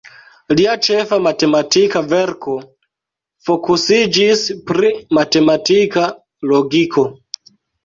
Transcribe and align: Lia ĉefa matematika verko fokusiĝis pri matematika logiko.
Lia 0.59 0.71
ĉefa 0.85 1.19
matematika 1.25 2.01
verko 2.13 2.55
fokusiĝis 3.51 4.43
pri 4.73 4.91
matematika 5.21 6.09
logiko. 6.57 7.09